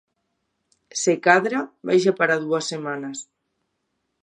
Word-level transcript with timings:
Se 1.01 1.13
cadra, 1.25 1.59
baixa 1.87 2.11
para 2.19 2.41
dúas 2.43 2.65
semanas. 2.71 3.17